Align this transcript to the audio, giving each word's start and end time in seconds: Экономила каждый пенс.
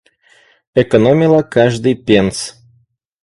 Экономила 0.73 1.43
каждый 1.43 1.93
пенс. 1.93 2.55